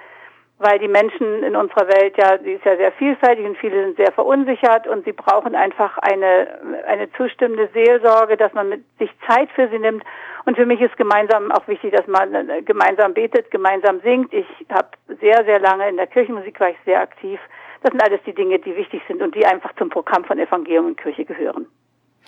weil 0.61 0.79
die 0.79 0.89
Menschen 0.89 1.43
in 1.43 1.57
unserer 1.57 1.89
Welt 1.89 2.17
ja, 2.19 2.37
die 2.37 2.53
ist 2.53 2.65
ja 2.67 2.77
sehr 2.77 2.93
vielfältig 2.93 3.47
und 3.47 3.57
viele 3.57 3.83
sind 3.83 3.97
sehr 3.97 4.13
verunsichert 4.13 4.87
und 4.87 5.07
sie 5.07 5.13
brauchen 5.13 5.55
einfach 5.55 5.97
eine, 5.99 6.49
eine 6.87 7.11
zustimmende 7.13 7.69
Seelsorge, 7.73 8.37
dass 8.37 8.53
man 8.53 8.69
mit 8.69 8.85
sich 8.99 9.11
Zeit 9.27 9.49
für 9.55 9.69
sie 9.69 9.79
nimmt. 9.79 10.05
Und 10.45 10.57
für 10.57 10.67
mich 10.67 10.81
ist 10.83 10.97
gemeinsam 10.99 11.51
auch 11.51 11.67
wichtig, 11.67 11.93
dass 11.93 12.07
man 12.07 12.35
äh, 12.35 12.63
gemeinsam 12.63 13.15
betet, 13.15 13.51
gemeinsam 13.51 14.01
singt. 14.03 14.35
Ich 14.35 14.47
habe 14.71 14.89
sehr, 15.21 15.45
sehr 15.45 15.61
lange 15.61 15.89
in 15.89 15.97
der 15.97 16.07
Kirchenmusik 16.07 16.61
war 16.61 16.69
ich 16.69 16.77
sehr 16.85 17.01
aktiv. 17.01 17.41
Das 17.83 17.93
sind 17.93 18.03
alles 18.03 18.21
die 18.27 18.35
Dinge, 18.35 18.59
die 18.59 18.77
wichtig 18.77 19.01
sind 19.09 19.23
und 19.23 19.35
die 19.35 19.47
einfach 19.47 19.75
zum 19.77 19.89
Programm 19.89 20.25
von 20.25 20.39
Evangelium 20.39 20.87
und 20.87 21.01
Kirche 21.01 21.25
gehören. 21.25 21.67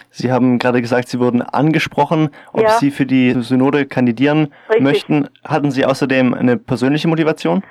Sie 0.08 0.32
haben 0.32 0.58
gerade 0.58 0.80
gesagt, 0.80 1.08
Sie 1.08 1.20
wurden 1.20 1.42
angesprochen, 1.42 2.30
ob 2.54 2.62
Ja. 2.62 2.68
Sie 2.70 2.90
für 2.90 3.04
die 3.04 3.32
Synode 3.42 3.84
kandidieren 3.86 4.54
Richtig. 4.68 4.82
möchten. 4.82 5.28
Hatten 5.44 5.70
Sie 5.70 5.84
außerdem 5.84 6.32
eine 6.32 6.56
persönliche 6.56 7.08
Motivation? 7.08 7.62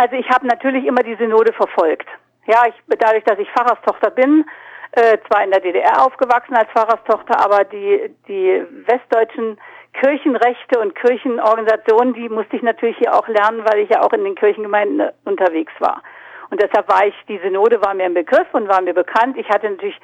Also 0.00 0.16
ich 0.16 0.30
habe 0.30 0.46
natürlich 0.46 0.86
immer 0.86 1.02
die 1.02 1.14
Synode 1.16 1.52
verfolgt. 1.52 2.08
Ja, 2.46 2.62
ich, 2.66 2.74
dadurch, 2.98 3.22
dass 3.24 3.38
ich 3.38 3.50
Pfarrerstochter 3.50 4.10
bin, 4.10 4.46
äh, 4.92 5.18
zwar 5.28 5.44
in 5.44 5.50
der 5.50 5.60
DDR 5.60 6.06
aufgewachsen 6.06 6.56
als 6.56 6.70
Pfarrerstochter, 6.70 7.38
aber 7.38 7.64
die, 7.64 8.10
die 8.26 8.64
westdeutschen 8.86 9.60
Kirchenrechte 9.92 10.80
und 10.80 10.94
Kirchenorganisationen, 10.94 12.14
die 12.14 12.30
musste 12.30 12.56
ich 12.56 12.62
natürlich 12.62 12.96
hier 12.96 13.14
auch 13.14 13.28
lernen, 13.28 13.62
weil 13.66 13.80
ich 13.80 13.90
ja 13.90 14.00
auch 14.00 14.12
in 14.14 14.24
den 14.24 14.36
Kirchengemeinden 14.36 15.00
äh, 15.00 15.12
unterwegs 15.26 15.72
war. 15.80 16.02
Und 16.48 16.62
deshalb 16.62 16.88
war 16.88 17.06
ich, 17.06 17.14
die 17.28 17.38
Synode 17.44 17.82
war 17.82 17.92
mir 17.92 18.04
ein 18.04 18.14
Begriff 18.14 18.48
und 18.52 18.68
war 18.68 18.80
mir 18.80 18.94
bekannt. 18.94 19.36
Ich 19.36 19.50
hatte 19.50 19.68
natürlich 19.68 20.00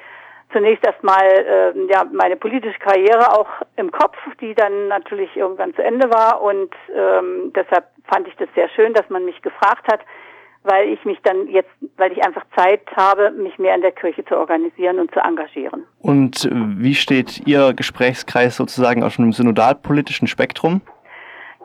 zunächst 0.51 0.85
erstmal 0.85 1.23
ähm, 1.45 1.89
ja 1.89 2.05
meine 2.11 2.35
politische 2.35 2.79
Karriere 2.79 3.31
auch 3.33 3.49
im 3.75 3.91
Kopf, 3.91 4.17
die 4.41 4.53
dann 4.55 4.87
natürlich 4.87 5.35
irgendwann 5.35 5.73
zu 5.75 5.83
Ende 5.83 6.09
war 6.09 6.41
und 6.41 6.73
ähm, 6.95 7.51
deshalb 7.55 7.85
fand 8.05 8.27
ich 8.27 8.35
das 8.37 8.49
sehr 8.55 8.69
schön, 8.69 8.93
dass 8.93 9.09
man 9.09 9.25
mich 9.25 9.41
gefragt 9.41 9.87
hat, 9.91 10.01
weil 10.63 10.89
ich 10.89 11.03
mich 11.05 11.19
dann 11.23 11.47
jetzt, 11.47 11.69
weil 11.97 12.11
ich 12.11 12.23
einfach 12.23 12.43
Zeit 12.55 12.81
habe, 12.95 13.31
mich 13.31 13.57
mehr 13.57 13.75
in 13.75 13.81
der 13.81 13.91
Kirche 13.91 14.23
zu 14.25 14.37
organisieren 14.37 14.99
und 14.99 15.13
zu 15.13 15.19
engagieren. 15.19 15.85
Und 15.99 16.45
äh, 16.45 16.49
wie 16.51 16.95
steht 16.95 17.45
Ihr 17.45 17.73
Gesprächskreis 17.73 18.57
sozusagen 18.57 19.03
auf 19.03 19.17
einem 19.19 19.31
synodalpolitischen 19.31 20.27
Spektrum? 20.27 20.81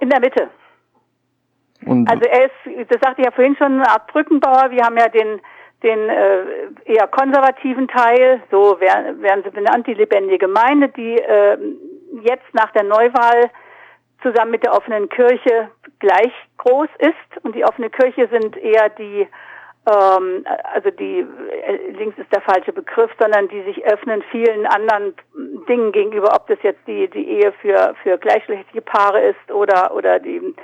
In 0.00 0.08
der 0.08 0.20
Mitte. 0.20 0.48
Und 1.84 2.08
Also 2.08 2.24
er 2.24 2.44
ist, 2.46 2.90
das 2.90 3.00
sagte 3.00 3.22
ich 3.22 3.26
ja 3.26 3.32
vorhin 3.32 3.56
schon, 3.56 3.72
eine 3.72 3.88
Art 3.88 4.06
Brückenbauer. 4.08 4.70
Wir 4.70 4.84
haben 4.84 4.96
ja 4.96 5.08
den 5.08 5.40
den 5.82 6.08
äh, 6.08 6.44
eher 6.84 7.06
konservativen 7.08 7.88
Teil, 7.88 8.42
so 8.50 8.78
werden, 8.80 9.22
werden 9.22 9.42
sie 9.44 9.50
benannt, 9.50 9.86
die 9.86 9.94
lebendige 9.94 10.38
Gemeinde, 10.38 10.88
die 10.88 11.16
äh, 11.16 11.58
jetzt 12.22 12.52
nach 12.52 12.70
der 12.72 12.84
Neuwahl 12.84 13.50
zusammen 14.22 14.52
mit 14.52 14.64
der 14.64 14.74
offenen 14.74 15.08
Kirche 15.08 15.70
gleich 15.98 16.32
groß 16.58 16.88
ist. 16.98 17.44
Und 17.44 17.54
die 17.54 17.64
offene 17.64 17.90
Kirche 17.90 18.28
sind 18.28 18.56
eher 18.56 18.88
die, 18.90 19.26
ähm, 19.86 20.44
also 20.72 20.90
die, 20.90 21.20
äh, 21.66 21.90
links 21.90 22.18
ist 22.18 22.32
der 22.32 22.42
falsche 22.42 22.72
Begriff, 22.72 23.10
sondern 23.18 23.48
die 23.48 23.62
sich 23.62 23.84
öffnen 23.84 24.22
vielen 24.30 24.66
anderen 24.66 25.14
Dingen 25.68 25.92
gegenüber, 25.92 26.34
ob 26.34 26.46
das 26.46 26.58
jetzt 26.62 26.86
die, 26.86 27.08
die 27.08 27.28
Ehe 27.28 27.52
für, 27.60 27.94
für 28.02 28.18
gleichgeschlechtliche 28.18 28.82
Paare 28.82 29.20
ist 29.20 29.50
oder, 29.50 29.94
oder 29.94 30.18
die, 30.20 30.54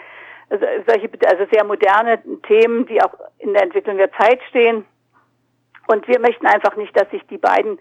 also 0.51 0.65
solche, 0.87 1.11
also 1.27 1.45
sehr 1.51 1.65
moderne 1.65 2.23
Themen, 2.47 2.87
die 2.87 3.03
auch 3.03 3.15
in 3.39 3.53
der 3.53 3.65
Entwicklung 3.65 3.99
der 3.99 4.13
Zeit 4.13 4.41
stehen. 4.49 4.85
Und 5.89 6.07
wir 6.07 6.21
möchten 6.21 6.47
einfach 6.47 6.77
nicht, 6.77 6.97
dass 6.97 7.11
sich 7.11 7.23
die 7.29 7.39
beiden 7.39 7.79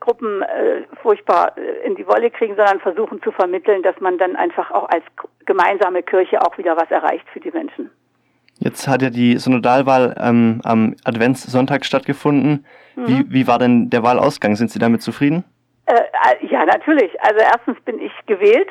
Gruppen 0.00 0.42
äh, 0.42 0.82
furchtbar 1.02 1.56
äh, 1.56 1.86
in 1.86 1.96
die 1.96 2.06
Wolle 2.06 2.30
kriegen, 2.30 2.54
sondern 2.54 2.80
versuchen 2.80 3.20
zu 3.22 3.32
vermitteln, 3.32 3.82
dass 3.82 3.98
man 4.00 4.18
dann 4.18 4.36
einfach 4.36 4.70
auch 4.70 4.88
als 4.88 5.02
gemeinsame 5.46 6.02
Kirche 6.02 6.40
auch 6.42 6.56
wieder 6.58 6.76
was 6.76 6.90
erreicht 6.90 7.26
für 7.32 7.40
die 7.40 7.50
Menschen. 7.50 7.90
Jetzt 8.58 8.86
hat 8.88 9.02
ja 9.02 9.10
die 9.10 9.36
Synodalwahl 9.38 10.14
ähm, 10.18 10.60
am 10.64 10.94
Adventssonntag 11.04 11.84
stattgefunden. 11.84 12.66
Mhm. 12.94 13.06
Wie, 13.06 13.24
wie 13.28 13.46
war 13.46 13.58
denn 13.58 13.90
der 13.90 14.02
Wahlausgang? 14.02 14.54
Sind 14.54 14.70
Sie 14.70 14.78
damit 14.78 15.02
zufrieden? 15.02 15.44
Äh, 15.86 15.94
äh, 15.94 16.46
ja, 16.46 16.64
natürlich. 16.64 17.10
Also 17.20 17.40
erstens 17.40 17.80
bin 17.84 18.00
ich 18.00 18.12
gewählt 18.26 18.68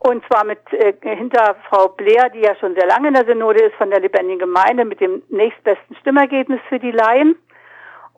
und 0.00 0.24
zwar 0.26 0.44
mit 0.44 0.58
äh, 0.72 0.94
hinter 1.02 1.56
Frau 1.68 1.88
Blair, 1.88 2.30
die 2.30 2.40
ja 2.40 2.56
schon 2.56 2.74
sehr 2.74 2.86
lange 2.86 3.08
in 3.08 3.14
der 3.14 3.26
Synode 3.26 3.62
ist, 3.62 3.74
von 3.74 3.90
der 3.90 4.00
lebendigen 4.00 4.38
Gemeinde, 4.38 4.84
mit 4.86 5.00
dem 5.00 5.22
nächstbesten 5.28 5.94
Stimmergebnis 5.96 6.60
für 6.68 6.78
die 6.78 6.90
Laien. 6.90 7.36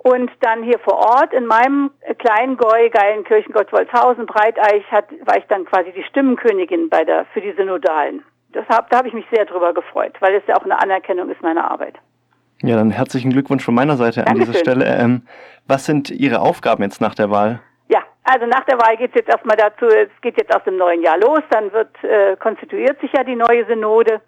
Und 0.05 0.31
dann 0.41 0.65
hier 0.65 0.81
vor 0.81 0.95
Ort 0.95 1.33
in 1.33 1.47
meinem 1.47 1.91
kleinen 2.19 2.57
Goi, 2.57 2.88
geilen 2.91 3.23
Kirchengott 3.23 3.73
Wolfshausen, 3.73 4.27
Breiteich, 4.27 4.83
hat, 4.91 5.05
war 5.25 5.38
ich 5.38 5.45
dann 5.49 5.65
quasi 5.65 5.93
die 5.93 6.03
Stimmenkönigin 6.03 6.88
bei 6.88 7.05
der, 7.05 7.25
für 7.33 7.41
die 7.41 7.53
Synodalen. 7.53 8.25
Das 8.53 8.67
hab, 8.69 8.91
da 8.91 8.99
habe 8.99 9.09
ich 9.09 9.15
mich 9.15 9.27
sehr 9.33 9.45
drüber 9.45 9.73
gefreut, 9.73 10.15
weil 10.21 10.35
es 10.35 10.43
ja 10.49 10.57
auch 10.57 10.65
eine 10.65 10.81
Anerkennung 10.81 11.31
ist 11.31 11.41
meiner 11.41 11.71
Arbeit. 11.71 11.95
Ja, 12.62 12.77
dann 12.77 12.91
herzlichen 12.91 13.31
Glückwunsch 13.31 13.65
von 13.65 13.75
meiner 13.75 13.97
Seite 13.97 14.21
an 14.21 14.27
Dankeschön. 14.27 14.53
dieser 14.53 14.59
Stelle. 14.59 14.85
Ähm, 14.87 15.23
was 15.69 15.87
sind 15.87 16.11
Ihre 16.11 16.41
Aufgaben 16.41 16.83
jetzt 16.83 17.01
nach 17.01 17.15
der 17.15 17.31
Wahl? 17.31 17.61
Ja, 17.88 18.01
also 18.25 18.47
nach 18.47 18.65
der 18.65 18.79
Wahl 18.79 18.97
geht 18.97 19.11
es 19.11 19.17
jetzt 19.17 19.29
erstmal 19.29 19.57
dazu, 19.57 19.87
es 19.87 20.09
geht 20.21 20.37
jetzt 20.37 20.55
aus 20.55 20.65
dem 20.65 20.77
neuen 20.77 21.03
Jahr 21.03 21.19
los, 21.19 21.41
dann 21.51 21.73
wird 21.73 21.91
äh, 22.03 22.37
konstituiert 22.37 23.01
sich 23.01 23.12
ja 23.12 23.23
die 23.23 23.37
neue 23.37 23.65
Synode 23.67 24.21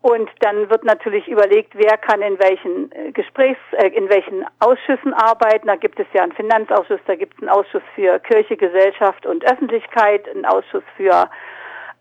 und 0.00 0.30
dann 0.40 0.70
wird 0.70 0.84
natürlich 0.84 1.26
überlegt, 1.26 1.72
wer 1.74 1.96
kann 1.96 2.22
in 2.22 2.38
welchen 2.38 2.92
äh, 2.92 3.10
Gesprächs, 3.12 3.58
äh, 3.72 3.88
in 3.88 4.08
welchen 4.08 4.44
Ausschüssen 4.60 5.12
arbeiten. 5.12 5.66
Da 5.66 5.76
gibt 5.76 5.98
es 5.98 6.06
ja 6.12 6.22
einen 6.22 6.32
Finanzausschuss, 6.32 7.00
da 7.06 7.16
gibt 7.16 7.34
es 7.34 7.40
einen 7.40 7.48
Ausschuss 7.48 7.82
für 7.94 8.20
Kirche, 8.20 8.56
Gesellschaft 8.56 9.26
und 9.26 9.44
Öffentlichkeit, 9.44 10.28
einen 10.28 10.46
Ausschuss 10.46 10.84
für 10.96 11.28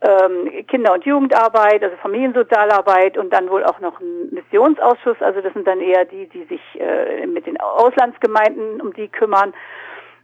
ähm, 0.02 0.66
Kinder- 0.68 0.94
und 0.94 1.06
Jugendarbeit, 1.06 1.84
also 1.84 1.98
Familiensozialarbeit 1.98 3.18
und 3.18 3.34
dann 3.34 3.50
wohl 3.50 3.64
auch 3.64 3.80
noch 3.80 4.00
ein 4.00 4.30
Missionsausschuss. 4.30 5.18
Also 5.22 5.42
das 5.42 5.54
sind 5.54 5.68
dann 5.68 5.82
eher 5.82 6.06
die, 6.06 6.28
die 6.28 6.44
sich 6.44 6.62
äh, 6.80 7.26
mit 7.26 7.48
den 7.48 7.60
Auslandsgemeinden 7.60 8.80
um 8.80 8.94
die 8.94 9.08
kümmern. 9.08 9.56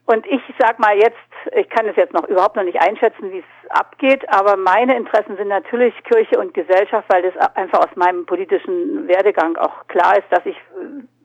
Und 0.05 0.25
ich 0.27 0.41
sag 0.59 0.79
mal 0.79 0.97
jetzt, 0.97 1.15
ich 1.55 1.69
kann 1.69 1.87
es 1.87 1.95
jetzt 1.95 2.13
noch 2.13 2.27
überhaupt 2.27 2.57
noch 2.57 2.63
nicht 2.63 2.81
einschätzen, 2.81 3.31
wie 3.31 3.39
es 3.39 3.71
abgeht, 3.71 4.27
aber 4.29 4.57
meine 4.57 4.97
Interessen 4.97 5.37
sind 5.37 5.47
natürlich 5.47 5.93
Kirche 6.03 6.37
und 6.39 6.53
Gesellschaft, 6.53 7.07
weil 7.07 7.21
das 7.21 7.55
einfach 7.55 7.79
aus 7.79 7.95
meinem 7.95 8.25
politischen 8.25 9.07
Werdegang 9.07 9.55
auch 9.55 9.87
klar 9.87 10.17
ist, 10.17 10.27
dass 10.29 10.45
ich 10.45 10.57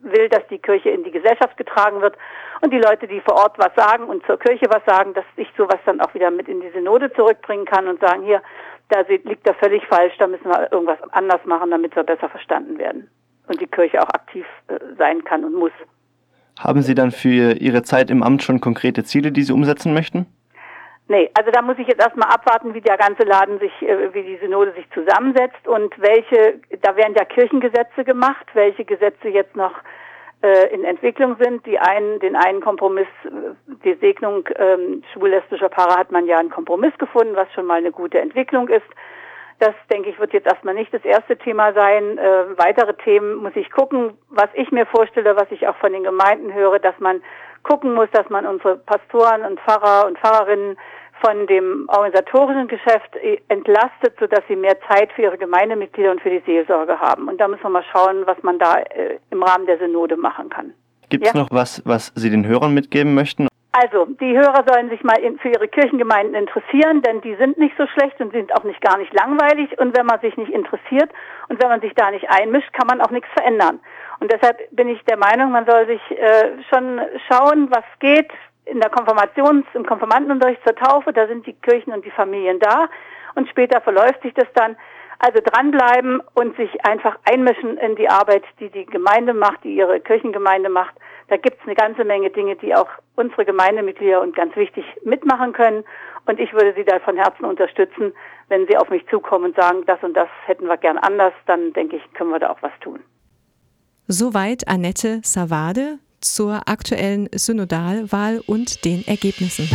will, 0.01 0.29
dass 0.29 0.47
die 0.49 0.59
Kirche 0.59 0.91
in 0.91 1.03
die 1.03 1.11
Gesellschaft 1.11 1.57
getragen 1.57 1.99
wird 2.01 2.15
und 2.61 2.71
die 2.71 2.79
Leute, 2.79 3.05
die 3.05 3.19
vor 3.19 3.35
Ort 3.35 3.59
was 3.59 3.75
sagen 3.75 4.05
und 4.05 4.25
zur 4.25 4.39
Kirche 4.39 4.67
was 4.69 4.83
sagen, 4.85 5.13
dass 5.13 5.25
ich 5.35 5.49
sowas 5.57 5.79
dann 5.85 5.99
auch 5.99 6.13
wieder 6.13 6.31
mit 6.31 6.47
in 6.47 6.61
die 6.61 6.69
Synode 6.69 7.11
zurückbringen 7.13 7.65
kann 7.65 7.89
und 7.89 7.99
sagen, 7.99 8.23
hier, 8.23 8.41
da 8.87 9.01
liegt 9.01 9.45
da 9.45 9.53
völlig 9.53 9.85
falsch, 9.87 10.15
da 10.17 10.27
müssen 10.27 10.49
wir 10.49 10.71
irgendwas 10.71 10.99
anders 11.11 11.43
machen, 11.45 11.69
damit 11.69 11.95
wir 11.97 12.03
besser 12.03 12.29
verstanden 12.29 12.77
werden 12.77 13.09
und 13.47 13.59
die 13.59 13.67
Kirche 13.67 14.01
auch 14.01 14.09
aktiv 14.09 14.45
äh, 14.67 14.79
sein 14.97 15.23
kann 15.25 15.43
und 15.43 15.53
muss. 15.53 15.71
Haben 16.59 16.81
Sie 16.81 16.93
dann 16.93 17.11
für 17.11 17.53
Ihre 17.53 17.83
Zeit 17.83 18.11
im 18.11 18.21
Amt 18.21 18.43
schon 18.43 18.59
konkrete 18.59 19.05
Ziele, 19.05 19.31
die 19.31 19.43
Sie 19.43 19.53
umsetzen 19.53 19.93
möchten? 19.93 20.27
Nee, 21.07 21.31
also 21.33 21.49
da 21.51 21.61
muss 21.61 21.79
ich 21.79 21.87
jetzt 21.87 22.01
erstmal 22.01 22.29
abwarten, 22.29 22.73
wie 22.73 22.81
der 22.81 22.97
ganze 22.97 23.23
Laden 23.23 23.59
sich, 23.59 23.71
äh, 23.81 24.13
wie 24.13 24.23
die 24.23 24.37
Synode 24.37 24.73
sich 24.73 24.85
zusammensetzt 24.93 25.67
und 25.67 25.91
welche, 25.99 26.59
da 26.81 26.95
werden 26.97 27.15
ja 27.17 27.25
Kirchengesetze 27.25 28.03
gemacht, 28.03 28.45
welche 28.53 28.85
Gesetze 28.85 29.29
jetzt 29.29 29.55
noch 29.55 29.71
äh, 30.43 30.73
in 30.73 30.83
Entwicklung 30.83 31.37
sind. 31.39 31.65
Die 31.65 31.79
einen, 31.79 32.19
den 32.19 32.35
einen 32.35 32.61
Kompromiss, 32.61 33.07
äh, 33.25 33.29
die 33.83 33.95
Segnung 33.95 34.47
ähm, 34.57 35.01
schwul-lesbischer 35.13 35.69
Paare 35.69 35.97
hat 35.97 36.11
man 36.11 36.27
ja 36.27 36.37
einen 36.37 36.51
Kompromiss 36.51 36.95
gefunden, 36.99 37.35
was 37.35 37.51
schon 37.53 37.65
mal 37.65 37.79
eine 37.79 37.91
gute 37.91 38.19
Entwicklung 38.19 38.67
ist. 38.67 38.85
Das, 39.59 39.75
denke 39.91 40.09
ich, 40.09 40.19
wird 40.19 40.33
jetzt 40.33 40.47
erstmal 40.47 40.73
nicht 40.73 40.93
das 40.93 41.03
erste 41.03 41.37
Thema 41.37 41.73
sein. 41.73 42.17
Äh, 42.17 42.57
weitere 42.57 42.93
Themen 42.95 43.35
muss 43.35 43.55
ich 43.55 43.69
gucken, 43.71 44.17
was 44.29 44.49
ich 44.53 44.71
mir 44.71 44.85
vorstelle, 44.85 45.35
was 45.35 45.51
ich 45.51 45.67
auch 45.67 45.75
von 45.77 45.91
den 45.91 46.03
Gemeinden 46.03 46.53
höre, 46.53 46.79
dass 46.79 46.97
man 46.99 47.21
gucken 47.63 47.93
muss, 47.93 48.09
dass 48.11 48.29
man 48.29 48.45
unsere 48.45 48.77
Pastoren 48.77 49.43
und 49.43 49.59
Pfarrer 49.59 50.07
und 50.07 50.17
Pfarrerinnen 50.17 50.77
von 51.21 51.47
dem 51.47 51.85
organisatorischen 51.89 52.67
Geschäft 52.67 53.17
entlastet, 53.49 54.15
sodass 54.19 54.41
sie 54.47 54.55
mehr 54.55 54.77
Zeit 54.87 55.11
für 55.11 55.23
ihre 55.23 55.37
Gemeindemitglieder 55.37 56.11
und 56.11 56.21
für 56.21 56.29
die 56.29 56.41
Seelsorge 56.45 56.97
haben. 56.99 57.27
Und 57.27 57.41
da 57.41 57.47
müssen 57.47 57.63
wir 57.63 57.69
mal 57.69 57.83
schauen, 57.91 58.25
was 58.25 58.41
man 58.43 58.57
da 58.59 58.79
äh, 58.79 59.19
im 59.29 59.43
Rahmen 59.43 59.65
der 59.65 59.77
Synode 59.77 60.15
machen 60.15 60.49
kann. 60.49 60.73
Gibt 61.09 61.25
es 61.25 61.33
ja? 61.33 61.41
noch 61.41 61.49
was, 61.51 61.81
was 61.85 62.13
Sie 62.15 62.29
den 62.29 62.47
Hörern 62.47 62.73
mitgeben 62.73 63.15
möchten? 63.15 63.48
Also, 63.71 64.05
die 64.05 64.35
Hörer 64.35 64.63
sollen 64.67 64.89
sich 64.89 65.03
mal 65.03 65.19
in, 65.19 65.37
für 65.37 65.49
ihre 65.49 65.67
Kirchengemeinden 65.67 66.33
interessieren, 66.33 67.03
denn 67.03 67.21
die 67.21 67.35
sind 67.35 67.59
nicht 67.59 67.75
so 67.77 67.85
schlecht 67.85 68.19
und 68.19 68.33
sind 68.33 68.51
auch 68.55 68.63
nicht 68.63 68.81
gar 68.81 68.97
nicht 68.97 69.13
langweilig. 69.13 69.77
Und 69.77 69.95
wenn 69.95 70.07
man 70.07 70.19
sich 70.21 70.35
nicht 70.37 70.51
interessiert 70.51 71.11
und 71.49 71.61
wenn 71.61 71.69
man 71.69 71.81
sich 71.81 71.93
da 71.93 72.09
nicht 72.09 72.29
einmischt, 72.29 72.73
kann 72.73 72.87
man 72.87 72.99
auch 72.99 73.11
nichts 73.11 73.29
verändern. 73.33 73.79
Und 74.19 74.31
deshalb 74.31 74.57
bin 74.71 74.89
ich 74.89 75.03
der 75.05 75.17
Meinung, 75.17 75.51
man 75.51 75.67
soll 75.67 75.85
sich 75.85 76.01
äh, 76.11 76.63
schon 76.69 76.99
schauen, 77.29 77.69
was 77.69 77.83
geht, 77.99 78.31
in 78.65 78.79
der 78.79 78.91
Konfirmations-, 78.91 79.65
im 79.73 79.85
Konfirmandenunterricht 79.85 80.63
zur 80.63 80.75
Taufe, 80.75 81.13
da 81.13 81.27
sind 81.27 81.45
die 81.45 81.53
Kirchen 81.53 81.93
und 81.93 82.05
die 82.05 82.11
Familien 82.11 82.59
da 82.59 82.89
und 83.35 83.49
später 83.49 83.81
verläuft 83.81 84.21
sich 84.21 84.33
das 84.33 84.47
dann. 84.53 84.75
Also 85.21 85.41
dranbleiben 85.43 86.21
und 86.33 86.55
sich 86.55 86.85
einfach 86.85 87.19
einmischen 87.29 87.77
in 87.77 87.97
die 87.97 88.07
Arbeit, 88.07 88.43
die 88.61 88.69
die 88.69 88.85
Gemeinde 88.85 89.33
macht, 89.33 89.65
die 89.65 89.75
ihre 89.75 89.99
Kirchengemeinde 89.99 90.69
macht. 90.69 90.95
Da 91.29 91.37
gibt's 91.37 91.61
eine 91.65 91.75
ganze 91.75 92.03
Menge 92.03 92.31
Dinge, 92.31 92.55
die 92.55 92.73
auch 92.75 92.89
unsere 93.15 93.45
Gemeindemitglieder 93.45 94.21
und 94.21 94.35
ganz 94.35 94.55
wichtig 94.55 94.83
mitmachen 95.03 95.53
können. 95.53 95.83
Und 96.25 96.39
ich 96.39 96.51
würde 96.53 96.73
Sie 96.75 96.83
da 96.83 96.99
von 96.99 97.17
Herzen 97.17 97.45
unterstützen, 97.45 98.13
wenn 98.49 98.67
Sie 98.67 98.77
auf 98.77 98.89
mich 98.89 99.07
zukommen 99.07 99.45
und 99.45 99.55
sagen, 99.55 99.83
das 99.85 100.01
und 100.01 100.15
das 100.15 100.27
hätten 100.45 100.65
wir 100.65 100.77
gern 100.77 100.97
anders, 100.97 101.33
dann 101.45 101.71
denke 101.73 101.97
ich, 101.97 102.13
können 102.13 102.31
wir 102.31 102.39
da 102.39 102.49
auch 102.49 102.61
was 102.61 102.71
tun. 102.81 102.99
Soweit 104.07 104.67
Annette 104.67 105.21
Savade, 105.23 105.99
zur 106.19 106.67
aktuellen 106.67 107.29
Synodalwahl 107.33 108.41
und 108.45 108.83
den 108.83 109.07
Ergebnissen. 109.07 109.69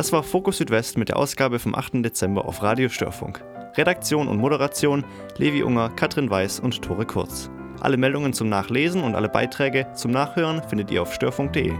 Das 0.00 0.12
war 0.12 0.22
Fokus 0.22 0.56
Südwest 0.56 0.96
mit 0.96 1.10
der 1.10 1.18
Ausgabe 1.18 1.58
vom 1.58 1.74
8. 1.74 2.02
Dezember 2.02 2.46
auf 2.46 2.62
Radio 2.62 2.88
Störfunk. 2.88 3.44
Redaktion 3.76 4.28
und 4.28 4.38
Moderation 4.38 5.04
Levi 5.36 5.62
Unger, 5.62 5.90
Katrin 5.90 6.30
Weiß 6.30 6.58
und 6.58 6.80
Tore 6.80 7.04
Kurz. 7.04 7.50
Alle 7.82 7.98
Meldungen 7.98 8.32
zum 8.32 8.48
Nachlesen 8.48 9.02
und 9.02 9.14
alle 9.14 9.28
Beiträge 9.28 9.92
zum 9.92 10.10
Nachhören 10.10 10.62
findet 10.62 10.90
ihr 10.90 11.02
auf 11.02 11.12
störfunk.de. 11.12 11.74